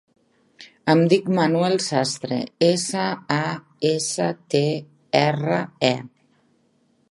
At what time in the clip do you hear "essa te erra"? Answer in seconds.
3.93-5.63